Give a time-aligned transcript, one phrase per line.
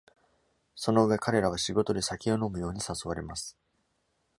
[0.73, 3.55] そのうえ、彼らは仕事で酒を飲むように誘われます。